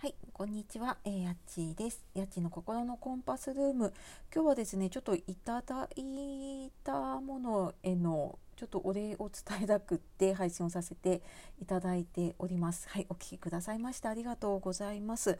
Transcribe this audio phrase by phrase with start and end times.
[0.00, 2.04] はい、こんにちは、えー、やっちです。
[2.14, 3.92] やっちの心のコンパスルーム。
[4.32, 11.20] 今日はですね、ちょっといただいたものへのちょっとお礼を伝えたくって配信をさせて
[11.60, 12.88] いただいております。
[12.88, 15.36] はい、お聞きくださいましてありがとうございます。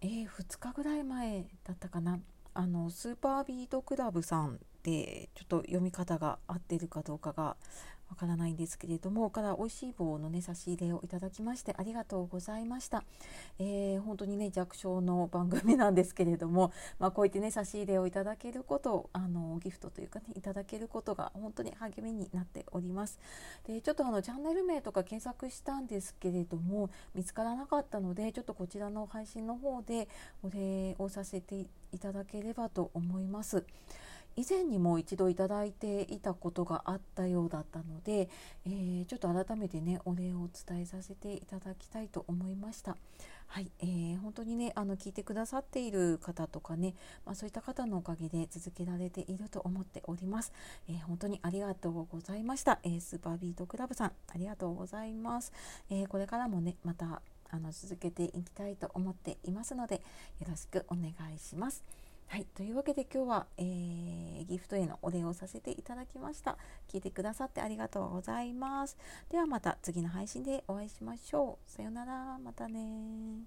[0.00, 2.20] えー、2日ぐらい前だったかな。
[2.54, 7.56] あのスーパービートクラブさんでちょっと読み方が合ってるかどうかが
[8.12, 13.04] わからないんですけれどもから美味しい棒のね差し入れをいただきましてありがとうございました、
[13.58, 23.18] えー、本当にね弱小の番組なんですけれども、まあ、こういってね差し入れをいただけることあのギフトというかねいただけることが本当に励みになっております
[23.66, 30.06] でちょっとあのチャンネル名とか検索したんですけれども見つからなかったのでちょっとこちらの配信の方で
[30.42, 33.64] お礼をさせていただければと思います。
[34.36, 38.28] 以前にも一度いただいていたことがあったようだったので、
[38.66, 42.96] えー、ちょっと改めてねお礼を伝えさせていただきたいと思いました。
[43.48, 46.94] はい、えー、本当にねあの聞いてくださっている方とかね、
[47.26, 50.52] まあ、そういった方のおかげで続けられていると思っております。
[50.88, 52.80] えー、本当にありがとうございました。
[52.82, 55.52] えー、スーパービートクラブさんありがとうございます。
[55.90, 57.20] えこれからもねまた
[57.50, 59.96] あの続けていきたいと思っていますので
[60.40, 61.84] よろしくお願いします。
[62.32, 66.56] はい、というわけで今日は、えー、ギフトへのお礼をさせていただきました。
[66.90, 68.96] 聞いてくださってありがとうございます。
[69.28, 71.70] ではまた次の配信でお会いしましょう。
[71.70, 73.42] さようなら、またね